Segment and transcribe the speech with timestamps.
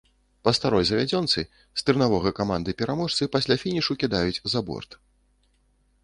[0.47, 1.41] Па старой завядзёнцы,
[1.81, 4.97] стырнавога каманды-пераможцы пасля фінішу кідаюць за борт.